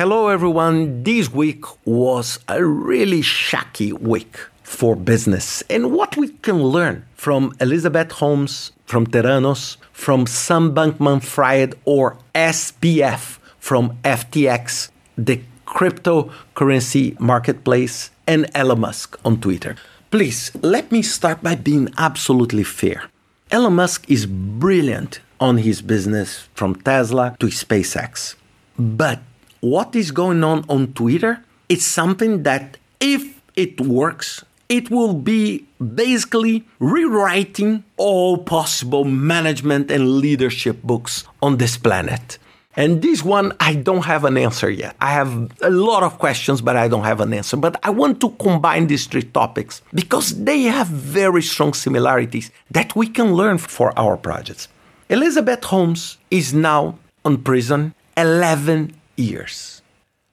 Hello, 0.00 0.28
everyone. 0.28 1.02
This 1.02 1.30
week 1.30 1.62
was 1.84 2.38
a 2.48 2.64
really 2.64 3.20
shaky 3.20 3.92
week 3.92 4.38
for 4.62 4.96
business 4.96 5.62
and 5.68 5.92
what 5.92 6.16
we 6.16 6.28
can 6.28 6.62
learn 6.62 7.04
from 7.16 7.52
Elizabeth 7.60 8.12
Holmes, 8.12 8.72
from 8.86 9.04
Theranos, 9.06 9.76
from 9.92 10.26
Sam 10.26 10.74
Bankman 10.74 11.22
Fried, 11.22 11.74
or 11.84 12.16
SBF 12.34 13.36
from 13.58 13.98
FTX, 14.02 14.88
the 15.18 15.42
cryptocurrency 15.66 17.20
marketplace, 17.20 18.10
and 18.26 18.50
Elon 18.54 18.80
Musk 18.80 19.18
on 19.22 19.38
Twitter. 19.38 19.76
Please 20.10 20.50
let 20.62 20.90
me 20.90 21.02
start 21.02 21.42
by 21.42 21.54
being 21.54 21.90
absolutely 21.98 22.64
fair. 22.64 23.02
Elon 23.50 23.74
Musk 23.74 24.08
is 24.08 24.24
brilliant 24.24 25.20
on 25.38 25.58
his 25.58 25.82
business 25.82 26.48
from 26.54 26.74
Tesla 26.74 27.36
to 27.38 27.48
SpaceX. 27.48 28.36
But 28.78 29.20
what 29.60 29.94
is 29.94 30.10
going 30.10 30.42
on 30.44 30.64
on 30.68 30.92
Twitter 30.92 31.44
is 31.68 31.84
something 31.84 32.42
that, 32.42 32.76
if 32.98 33.40
it 33.56 33.80
works, 33.80 34.44
it 34.68 34.90
will 34.90 35.14
be 35.14 35.66
basically 35.94 36.64
rewriting 36.78 37.84
all 37.96 38.38
possible 38.38 39.04
management 39.04 39.90
and 39.90 40.18
leadership 40.18 40.82
books 40.82 41.24
on 41.42 41.58
this 41.58 41.76
planet. 41.76 42.38
And 42.76 43.02
this 43.02 43.24
one, 43.24 43.52
I 43.58 43.74
don't 43.74 44.04
have 44.04 44.24
an 44.24 44.36
answer 44.36 44.70
yet. 44.70 44.94
I 45.00 45.10
have 45.10 45.50
a 45.60 45.70
lot 45.70 46.04
of 46.04 46.18
questions, 46.18 46.60
but 46.60 46.76
I 46.76 46.86
don't 46.86 47.02
have 47.02 47.20
an 47.20 47.32
answer. 47.32 47.56
But 47.56 47.80
I 47.82 47.90
want 47.90 48.20
to 48.20 48.30
combine 48.30 48.86
these 48.86 49.06
three 49.06 49.24
topics 49.24 49.82
because 49.92 50.44
they 50.44 50.62
have 50.62 50.86
very 50.86 51.42
strong 51.42 51.74
similarities 51.74 52.52
that 52.70 52.94
we 52.94 53.08
can 53.08 53.34
learn 53.34 53.58
for 53.58 53.92
our 53.98 54.16
projects. 54.16 54.68
Elizabeth 55.08 55.64
Holmes 55.64 56.16
is 56.30 56.54
now 56.54 56.96
in 57.24 57.38
prison 57.38 57.92
11 58.16 58.94
years. 59.20 59.82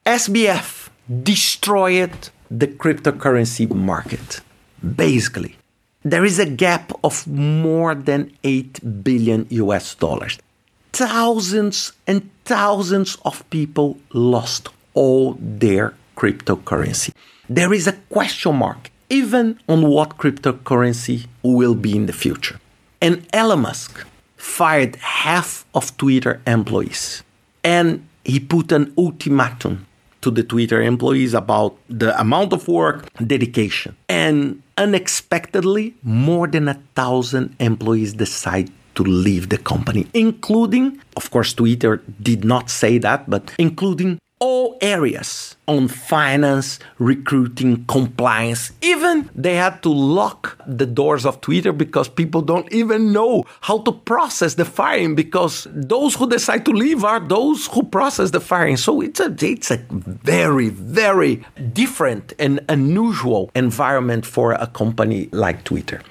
SBF 0.06 0.90
destroyed 1.24 2.30
the 2.50 2.68
cryptocurrency 2.68 3.70
market. 3.74 4.42
Basically, 4.96 5.58
there 6.04 6.26
is 6.26 6.40
a 6.40 6.46
gap 6.46 6.92
of 7.04 7.28
more 7.28 7.94
than 7.94 8.32
8 8.44 9.04
billion 9.04 9.48
US 9.50 9.96
dollars. 9.96 10.40
Thousands 10.94 11.92
and 12.08 12.30
thousands 12.46 13.18
of 13.26 13.48
people 13.50 13.98
lost 14.14 14.70
all 14.94 15.38
their 15.40 15.94
cryptocurrency. 16.16 17.14
There 17.50 17.74
is 17.74 17.88
a 17.88 17.94
question 18.10 18.56
mark 18.56 18.92
even 19.10 19.60
on 19.70 19.88
what 19.88 20.18
cryptocurrency 20.18 21.28
will 21.44 21.76
be 21.76 21.96
in 21.96 22.06
the 22.08 22.14
future. 22.14 22.60
And 23.02 23.26
Elon 23.32 23.62
Musk 23.62 24.06
fired 24.36 24.96
half 24.98 25.66
of 25.74 25.96
Twitter 25.98 26.42
employees 26.46 27.24
and 27.64 28.08
he 28.28 28.40
put 28.40 28.72
an 28.72 28.94
ultimatum 28.98 29.88
to 30.22 30.30
the 30.30 30.44
Twitter 30.44 30.82
employees 30.82 31.34
about 31.34 31.78
the 31.88 32.12
amount 32.20 32.52
of 32.52 32.68
work, 32.68 33.08
dedication. 33.26 33.96
And 34.10 34.62
unexpectedly, 34.78 35.96
more 36.04 36.48
than 36.48 36.68
a 36.68 36.76
thousand 36.96 37.56
employees 37.60 38.14
decide 38.14 38.70
to 38.96 39.04
leave 39.04 39.50
the 39.50 39.58
company, 39.58 40.08
including, 40.14 41.00
of 41.16 41.32
course, 41.32 41.54
Twitter 41.54 42.04
did 42.22 42.44
not 42.44 42.70
say 42.70 42.98
that, 42.98 43.30
but 43.30 43.54
including 43.58 44.20
all 44.40 44.78
areas 44.82 45.56
on 45.68 45.88
finance, 45.88 46.80
recruiting, 47.00 47.84
compliance. 47.86 48.72
Even 48.82 49.30
they 49.36 49.56
had 49.56 49.82
to 49.84 49.90
lock 49.90 50.62
the 50.68 50.86
doors 50.86 51.26
of 51.26 51.42
Twitter 51.42 51.74
because 51.74 52.08
people 52.08 52.42
don't 52.42 52.72
even 52.72 53.12
know 53.12 53.46
how 53.62 53.80
to 53.80 53.92
process 53.92 54.54
the 54.54 54.66
firing 54.66 55.16
because 55.16 55.68
those 55.72 56.16
who 56.16 56.30
decide 56.30 56.66
to 56.66 56.72
leave 56.72 57.04
are 57.04 57.20
those 57.20 57.68
who 57.68 57.84
process 57.84 58.32
the 58.32 58.40
firing. 58.40 58.78
So 58.78 59.02
it's 59.02 59.20
a 59.20 59.36
it's 59.42 59.72
a 59.72 59.78
very 59.90 60.70
very 60.70 61.46
different 61.74 62.34
and 62.38 62.60
unusual 62.70 63.50
environment 63.56 64.26
for 64.26 64.54
a 64.54 64.68
company 64.68 65.30
like 65.32 65.64
Twitter. 65.64 66.02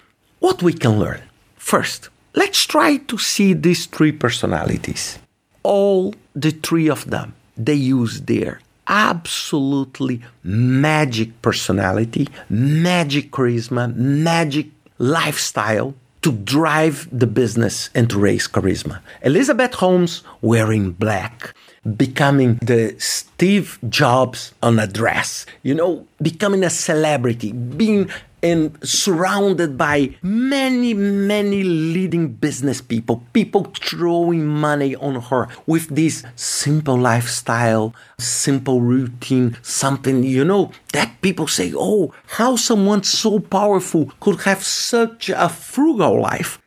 What 0.40 0.62
we 0.62 0.72
can 0.72 0.98
learn. 0.98 1.22
First, 1.56 2.10
let's 2.34 2.66
try 2.66 2.98
to 2.98 3.18
see 3.18 3.54
these 3.54 3.86
three 3.86 4.12
personalities. 4.12 5.18
All 5.62 6.14
the 6.34 6.50
three 6.50 6.88
of 6.88 7.10
them 7.10 7.34
they 7.56 7.74
use 7.74 8.22
their 8.22 8.60
absolutely 8.86 10.22
magic 10.42 11.42
personality, 11.42 12.28
magic 12.48 13.30
charisma, 13.30 13.94
magic 13.94 14.68
lifestyle 14.98 15.94
to 16.22 16.32
drive 16.32 17.08
the 17.12 17.26
business 17.26 17.90
and 17.94 18.10
to 18.10 18.18
raise 18.18 18.48
charisma. 18.48 19.00
Elizabeth 19.22 19.74
Holmes 19.74 20.22
wearing 20.42 20.90
black, 20.92 21.54
becoming 21.96 22.56
the 22.56 22.96
Steve 22.98 23.78
Jobs 23.88 24.52
on 24.62 24.78
a 24.78 24.86
dress, 24.86 25.46
you 25.62 25.74
know, 25.74 26.06
becoming 26.20 26.64
a 26.64 26.70
celebrity, 26.70 27.52
being 27.52 28.10
and 28.46 28.78
surrounded 28.86 29.76
by 29.76 30.14
many, 30.22 30.94
many 30.94 31.64
leading 31.64 32.28
business 32.28 32.80
people, 32.80 33.24
people 33.32 33.64
throwing 33.74 34.46
money 34.46 34.94
on 34.94 35.20
her 35.20 35.48
with 35.66 35.88
this 35.88 36.24
simple 36.36 36.96
lifestyle, 36.96 37.92
simple 38.18 38.80
routine, 38.80 39.56
something, 39.62 40.22
you 40.22 40.44
know, 40.44 40.70
that 40.92 41.20
people 41.22 41.48
say, 41.48 41.72
oh, 41.76 42.14
how 42.38 42.54
someone 42.54 43.02
so 43.02 43.40
powerful 43.40 44.12
could 44.20 44.40
have 44.42 44.62
such 44.62 45.28
a 45.28 45.48
frugal 45.48 46.20
life. 46.20 46.60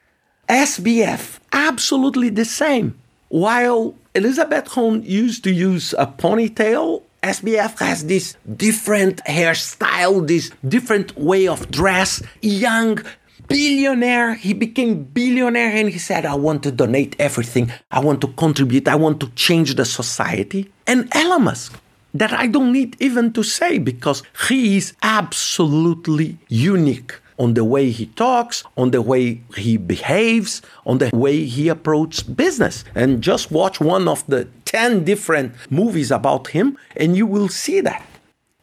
SBF, 0.49 1.39
absolutely 1.53 2.29
the 2.29 2.45
same. 2.45 2.99
While 3.29 3.95
Elizabeth 4.13 4.67
Holmes 4.67 5.07
used 5.07 5.45
to 5.45 5.51
use 5.51 5.93
a 5.97 6.07
ponytail 6.07 7.03
SBF 7.23 7.79
has 7.79 8.05
this 8.05 8.37
different 8.55 9.23
hairstyle, 9.25 10.25
this 10.25 10.51
different 10.67 11.17
way 11.17 11.47
of 11.47 11.69
dress. 11.69 12.23
Young 12.41 12.99
billionaire, 13.47 14.35
he 14.35 14.53
became 14.53 15.03
billionaire 15.03 15.71
and 15.75 15.89
he 15.89 15.99
said, 15.99 16.25
I 16.25 16.35
want 16.35 16.63
to 16.63 16.71
donate 16.71 17.15
everything. 17.19 17.71
I 17.91 17.99
want 17.99 18.21
to 18.21 18.27
contribute. 18.27 18.87
I 18.87 18.95
want 18.95 19.19
to 19.19 19.29
change 19.31 19.75
the 19.75 19.85
society. 19.85 20.71
And 20.87 21.13
Elon 21.13 21.43
Musk, 21.43 21.77
that 22.13 22.31
I 22.31 22.47
don't 22.47 22.71
need 22.71 22.95
even 22.99 23.33
to 23.33 23.43
say 23.43 23.77
because 23.77 24.23
he 24.47 24.77
is 24.77 24.93
absolutely 25.03 26.37
unique 26.47 27.13
on 27.39 27.53
the 27.53 27.63
way 27.63 27.89
he 27.89 28.05
talks, 28.07 28.63
on 28.77 28.91
the 28.91 29.01
way 29.01 29.41
he 29.55 29.77
behaves, 29.77 30.61
on 30.85 30.97
the 30.97 31.09
way 31.13 31.45
he 31.45 31.69
approaches 31.69 32.21
business. 32.21 32.83
And 32.95 33.21
just 33.21 33.49
watch 33.49 33.79
one 33.79 34.07
of 34.07 34.27
the 34.27 34.47
10 34.69 35.03
different 35.03 35.53
movies 35.71 36.11
about 36.11 36.49
him, 36.49 36.77
and 36.95 37.17
you 37.17 37.25
will 37.25 37.49
see 37.49 37.81
that. 37.81 38.05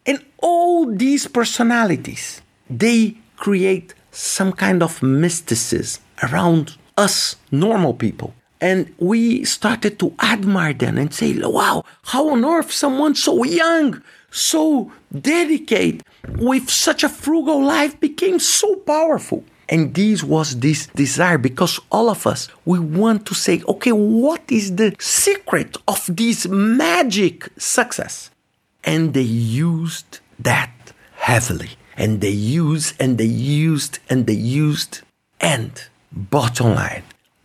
And 0.06 0.25
all 0.39 0.87
these 0.87 1.27
personalities, 1.27 2.43
they 2.71 3.17
create 3.37 3.93
some 4.12 4.53
kind 4.53 4.83
of 4.84 5.03
mysticism 5.03 6.00
around 6.22 6.77
us 6.97 7.34
normal 7.50 7.93
people. 7.93 8.34
And 8.61 8.95
we 8.99 9.45
started 9.45 9.99
to 9.99 10.15
admire 10.22 10.72
them 10.75 10.97
and 10.97 11.12
say, 11.12 11.37
wow, 11.39 11.84
how 12.05 12.31
on 12.31 12.45
earth 12.45 12.71
someone 12.71 13.16
so 13.16 13.43
young, 13.43 14.00
so 14.31 14.93
dedicated, 15.12 16.05
with 16.39 16.71
such 16.71 17.03
a 17.03 17.09
frugal 17.09 17.62
life 17.62 17.99
became 17.99 18.39
so 18.39 18.77
powerful. 18.77 19.45
And 19.69 19.94
this 19.94 20.22
was 20.22 20.60
this 20.60 20.87
desire 20.87 21.38
because 21.38 21.81
all 21.91 22.09
of 22.09 22.27
us, 22.27 22.49
we 22.65 22.78
want 22.78 23.27
to 23.27 23.34
say, 23.34 23.62
okay, 23.66 23.93
what 23.93 24.43
is 24.49 24.77
the 24.77 24.94
secret 24.99 25.77
of 25.88 26.04
this 26.09 26.47
magic 26.47 27.49
success? 27.59 28.31
And 28.84 29.12
they 29.15 29.22
used 29.22 30.21
that 30.38 30.71
heavily. 31.16 31.71
And 31.97 32.21
they 32.21 32.31
used 32.31 32.94
and 33.00 33.19
they 33.19 33.25
used 33.25 33.99
and 34.09 34.27
they 34.27 34.34
used. 34.34 35.00
And 35.41 35.72
bottom 36.12 36.75
line, 36.75 37.03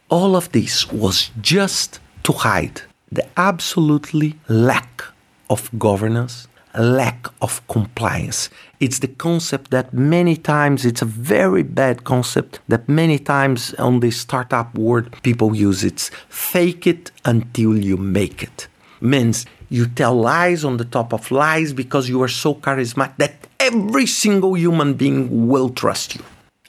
all 0.09 0.35
of 0.35 0.51
this 0.51 0.91
was 0.91 1.31
just 1.41 1.99
to 2.23 2.33
hide 2.33 2.81
the 3.11 3.27
absolutely 3.35 4.35
lack 4.47 5.03
of 5.49 5.69
governance 5.77 6.47
lack 6.77 7.27
of 7.41 7.65
compliance. 7.67 8.49
It's 8.79 8.99
the 8.99 9.07
concept 9.07 9.71
that 9.71 9.93
many 9.93 10.35
times 10.35 10.85
it's 10.85 11.01
a 11.01 11.05
very 11.05 11.63
bad 11.63 12.03
concept 12.03 12.59
that 12.67 12.87
many 12.87 13.19
times 13.19 13.73
on 13.75 13.99
the 13.99 14.11
startup 14.11 14.75
world 14.77 15.15
people 15.23 15.55
use 15.55 15.83
it's 15.83 16.09
fake 16.29 16.87
it 16.87 17.11
until 17.25 17.77
you 17.77 17.97
make 17.97 18.43
it. 18.43 18.67
Means 19.01 19.45
you 19.69 19.87
tell 19.87 20.15
lies 20.15 20.63
on 20.63 20.77
the 20.77 20.85
top 20.85 21.13
of 21.13 21.31
lies 21.31 21.73
because 21.73 22.09
you 22.09 22.21
are 22.21 22.27
so 22.27 22.55
charismatic 22.55 23.17
that 23.17 23.47
every 23.59 24.05
single 24.05 24.57
human 24.57 24.93
being 24.95 25.47
will 25.47 25.69
trust 25.69 26.15
you 26.15 26.23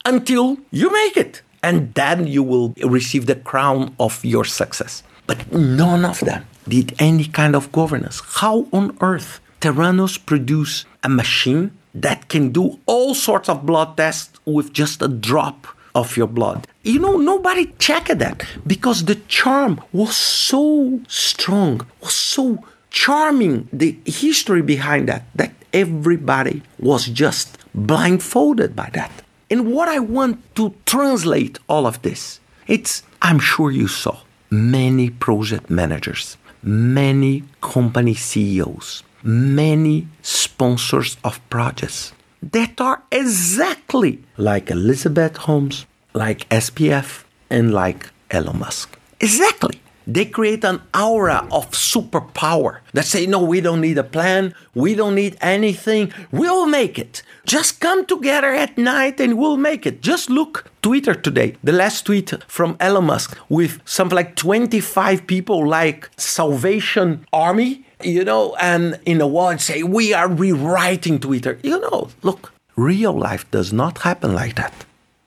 until 0.04 0.58
you 0.70 0.90
make 0.92 1.16
it. 1.16 1.42
And 1.62 1.94
then 1.94 2.26
you 2.26 2.42
will 2.42 2.74
receive 2.82 3.26
the 3.26 3.36
crown 3.36 3.94
of 4.00 4.24
your 4.24 4.44
success. 4.44 5.02
But 5.26 5.52
none 5.52 6.04
of 6.04 6.20
them 6.20 6.44
did 6.66 6.94
any 6.98 7.24
kind 7.24 7.54
of 7.54 7.70
governance. 7.72 8.20
How 8.24 8.66
on 8.72 8.96
earth 9.00 9.40
Theranos 9.62 10.18
produce 10.18 10.84
a 11.04 11.08
machine 11.08 11.70
that 11.94 12.28
can 12.28 12.50
do 12.50 12.80
all 12.86 13.14
sorts 13.14 13.48
of 13.48 13.64
blood 13.64 13.96
tests 13.96 14.40
with 14.44 14.72
just 14.72 15.00
a 15.00 15.06
drop 15.06 15.68
of 15.94 16.16
your 16.16 16.26
blood. 16.26 16.66
You 16.82 16.98
know, 16.98 17.16
nobody 17.16 17.66
checked 17.78 18.18
that 18.18 18.44
because 18.66 19.04
the 19.04 19.14
charm 19.28 19.80
was 19.92 20.16
so 20.16 21.00
strong, 21.06 21.86
was 22.00 22.16
so 22.16 22.64
charming 22.90 23.68
the 23.72 23.96
history 24.04 24.62
behind 24.62 25.08
that, 25.08 25.26
that 25.36 25.52
everybody 25.72 26.62
was 26.80 27.06
just 27.06 27.56
blindfolded 27.72 28.74
by 28.74 28.90
that. 28.94 29.12
And 29.48 29.72
what 29.72 29.88
I 29.88 30.00
want 30.00 30.56
to 30.56 30.74
translate 30.86 31.58
all 31.68 31.86
of 31.86 32.02
this, 32.02 32.40
it's, 32.66 33.04
I'm 33.20 33.38
sure 33.38 33.70
you 33.70 33.86
saw 33.86 34.22
many 34.50 35.10
project 35.10 35.70
managers, 35.70 36.36
many 36.64 37.44
company 37.60 38.14
CEOs, 38.14 39.04
many 39.22 40.08
sponsors 40.22 41.16
of 41.24 41.40
projects 41.50 42.12
that 42.42 42.80
are 42.80 43.02
exactly 43.10 44.22
like 44.36 44.70
Elizabeth 44.70 45.36
Holmes, 45.36 45.86
like 46.12 46.48
SBF, 46.48 47.24
and 47.48 47.72
like 47.72 48.10
Elon 48.30 48.58
Musk. 48.58 48.98
Exactly. 49.20 49.78
They 50.04 50.24
create 50.24 50.64
an 50.64 50.82
aura 50.92 51.46
of 51.52 51.70
superpower 51.70 52.80
that 52.92 53.04
say, 53.04 53.24
no, 53.24 53.40
we 53.40 53.60
don't 53.60 53.80
need 53.80 53.98
a 53.98 54.04
plan. 54.04 54.52
We 54.74 54.96
don't 54.96 55.14
need 55.14 55.36
anything. 55.40 56.12
We'll 56.32 56.66
make 56.66 56.98
it. 56.98 57.22
Just 57.46 57.78
come 57.80 58.04
together 58.04 58.52
at 58.52 58.76
night 58.76 59.20
and 59.20 59.38
we'll 59.38 59.56
make 59.56 59.86
it. 59.86 60.02
Just 60.02 60.28
look 60.28 60.70
Twitter 60.82 61.14
today. 61.14 61.54
The 61.62 61.72
last 61.72 62.04
tweet 62.04 62.32
from 62.48 62.76
Elon 62.80 63.04
Musk 63.04 63.38
with 63.48 63.80
something 63.84 64.16
like 64.16 64.34
25 64.34 65.26
people 65.26 65.68
like 65.68 66.10
Salvation 66.16 67.24
Army, 67.32 67.84
you 68.04 68.24
know, 68.24 68.56
and 68.60 68.98
in 69.04 69.20
a 69.20 69.26
wall 69.26 69.48
and 69.48 69.60
say, 69.60 69.82
we 69.82 70.12
are 70.12 70.28
rewriting 70.28 71.18
Twitter. 71.18 71.58
You 71.62 71.80
know, 71.80 72.10
look, 72.22 72.52
real 72.76 73.12
life 73.12 73.50
does 73.50 73.72
not 73.72 73.98
happen 73.98 74.34
like 74.34 74.56
that 74.56 74.84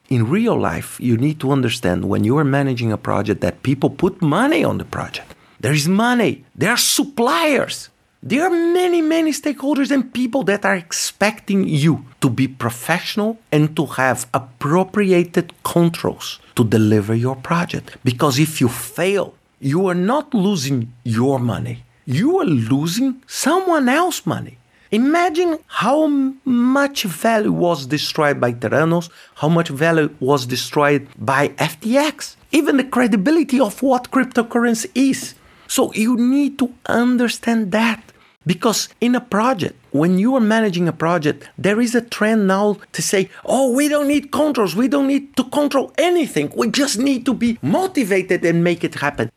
in 0.09 0.29
real 0.29 0.57
life, 0.57 0.99
you 0.99 1.17
need 1.17 1.39
to 1.39 1.51
understand 1.51 2.05
when 2.05 2.23
you 2.23 2.37
are 2.37 2.43
managing 2.43 2.91
a 2.91 2.97
project 2.97 3.41
that 3.41 3.63
people 3.63 3.89
put 3.89 4.21
money 4.21 4.63
on 4.63 4.77
the 4.77 4.85
project. 4.85 5.35
There 5.59 5.73
is 5.73 5.87
money, 5.87 6.43
there 6.55 6.71
are 6.71 6.77
suppliers, 6.77 7.89
there 8.21 8.43
are 8.43 8.49
many, 8.49 9.01
many 9.01 9.31
stakeholders 9.31 9.91
and 9.91 10.13
people 10.13 10.43
that 10.43 10.65
are 10.65 10.75
expecting 10.75 11.67
you 11.67 12.05
to 12.21 12.29
be 12.29 12.47
professional 12.47 13.39
and 13.51 13.75
to 13.75 13.85
have 13.85 14.27
appropriated 14.33 15.53
controls 15.63 16.39
to 16.55 16.63
deliver 16.63 17.15
your 17.15 17.35
project. 17.35 17.97
Because 18.03 18.39
if 18.39 18.61
you 18.61 18.67
fail, 18.67 19.33
you 19.59 19.87
are 19.87 19.95
not 19.95 20.33
losing 20.33 20.91
your 21.03 21.39
money, 21.39 21.83
you 22.05 22.39
are 22.39 22.45
losing 22.45 23.21
someone 23.27 23.89
else's 23.89 24.25
money. 24.25 24.57
Imagine 24.91 25.57
how 25.67 26.07
much 26.45 27.03
value 27.03 27.51
was 27.51 27.87
destroyed 27.87 28.39
by 28.39 28.53
Theranos, 28.53 29.09
how 29.35 29.49
much 29.49 29.69
value 29.69 30.15
was 30.19 30.45
destroyed 30.45 31.07
by 31.17 31.49
FTX, 31.49 32.35
even 32.51 32.77
the 32.77 32.83
credibility 32.83 33.59
of 33.59 33.81
what 33.81 34.11
cryptocurrency 34.11 34.89
is. 34.93 35.33
So 35.67 35.91
you 35.93 36.15
need 36.15 36.59
to 36.59 36.73
understand 36.85 37.71
that. 37.71 38.11
Because 38.47 38.89
in 39.01 39.15
a 39.15 39.21
project, 39.21 39.75
when 39.91 40.19
you 40.19 40.35
are 40.35 40.39
managing 40.39 40.87
a 40.87 40.93
project, 40.93 41.49
there 41.57 41.81
is 41.81 41.95
a 41.95 42.01
trend 42.01 42.47
now 42.47 42.77
to 42.93 43.01
say, 43.01 43.29
oh, 43.43 43.71
we 43.71 43.87
don't 43.87 44.07
need 44.07 44.31
controls. 44.31 44.75
We 44.75 44.87
don't 44.87 45.07
need 45.07 45.35
to 45.37 45.45
control 45.45 45.91
anything. 45.97 46.53
We 46.55 46.69
just 46.69 46.99
need 46.99 47.25
to 47.25 47.33
be 47.33 47.57
motivated 47.63 48.45
and 48.45 48.63
make 48.63 48.83
it 48.83 48.95
happen. 48.95 49.31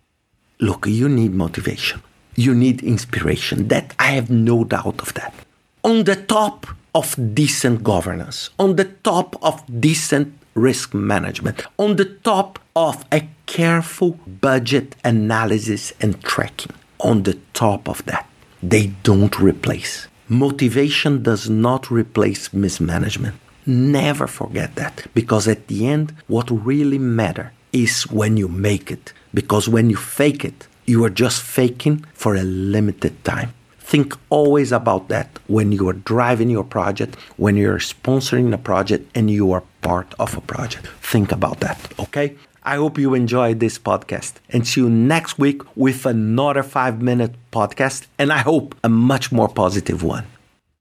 Look, 0.60 0.86
you 0.86 1.08
need 1.08 1.32
motivation. 1.32 2.02
You 2.44 2.54
need 2.54 2.78
inspiration. 2.82 3.68
That 3.68 3.86
I 3.98 4.10
have 4.18 4.30
no 4.30 4.64
doubt 4.64 5.00
of 5.02 5.12
that 5.14 5.34
on 5.82 6.04
the 6.04 6.16
top 6.16 6.66
of 6.94 7.16
decent 7.34 7.82
governance, 7.82 8.50
on 8.58 8.76
the 8.76 8.84
top 8.84 9.36
of 9.42 9.64
decent 9.80 10.34
risk 10.54 10.94
management, 10.94 11.62
on 11.78 11.96
the 11.96 12.04
top 12.04 12.58
of 12.76 13.04
a 13.10 13.26
careful 13.46 14.10
budget 14.26 14.94
analysis 15.02 15.92
and 16.00 16.22
tracking. 16.22 16.72
On 17.00 17.22
the 17.22 17.38
top 17.54 17.88
of 17.88 18.04
that, 18.04 18.28
they 18.62 18.88
don't 19.02 19.40
replace. 19.40 20.08
Motivation 20.28 21.22
does 21.22 21.48
not 21.48 21.90
replace 21.90 22.52
mismanagement. 22.52 23.36
Never 23.66 24.26
forget 24.26 24.74
that 24.76 25.06
because 25.14 25.48
at 25.48 25.68
the 25.68 25.88
end, 25.88 26.14
what 26.26 26.50
really 26.50 26.98
matters 26.98 27.50
is 27.72 28.02
when 28.10 28.36
you 28.36 28.48
make 28.48 28.90
it. 28.90 29.12
Because 29.34 29.68
when 29.68 29.90
you 29.90 29.96
fake 29.96 30.44
it, 30.44 30.67
you 30.88 31.04
are 31.04 31.10
just 31.10 31.42
faking 31.42 32.04
for 32.14 32.34
a 32.34 32.42
limited 32.42 33.22
time. 33.22 33.52
Think 33.78 34.14
always 34.30 34.72
about 34.72 35.08
that 35.08 35.38
when 35.46 35.72
you 35.72 35.88
are 35.88 35.94
driving 35.94 36.50
your 36.50 36.64
project, 36.64 37.16
when 37.36 37.56
you're 37.56 37.78
sponsoring 37.78 38.52
a 38.52 38.58
project, 38.58 39.10
and 39.14 39.30
you 39.30 39.52
are 39.52 39.62
part 39.82 40.14
of 40.18 40.36
a 40.36 40.40
project. 40.40 40.86
Think 41.00 41.32
about 41.32 41.60
that, 41.60 41.78
okay? 41.98 42.36
I 42.64 42.76
hope 42.76 42.98
you 42.98 43.14
enjoyed 43.14 43.60
this 43.60 43.78
podcast 43.78 44.34
and 44.50 44.66
see 44.66 44.82
you 44.82 44.90
next 44.90 45.38
week 45.38 45.62
with 45.74 46.04
another 46.04 46.62
five 46.62 47.00
minute 47.00 47.34
podcast, 47.50 48.06
and 48.18 48.30
I 48.30 48.38
hope 48.38 48.74
a 48.84 48.88
much 48.88 49.32
more 49.32 49.48
positive 49.48 50.02
one. 50.02 50.26